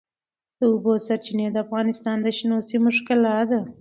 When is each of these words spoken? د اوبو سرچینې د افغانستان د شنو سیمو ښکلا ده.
د 0.57 0.61
اوبو 0.71 0.93
سرچینې 1.07 1.47
د 1.51 1.57
افغانستان 1.65 2.17
د 2.21 2.27
شنو 2.37 2.57
سیمو 2.69 2.89
ښکلا 2.97 3.37
ده. 3.49 3.59